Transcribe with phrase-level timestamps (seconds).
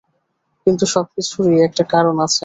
[0.67, 2.39] কিন্তু সবকিছুর একটা কারণ আছে।